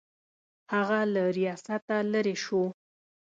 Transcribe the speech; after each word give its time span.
هغه 0.73 0.99
له 1.13 1.23
ریاسته 1.37 1.95
لیرې 2.11 2.35
شو. 2.43 2.63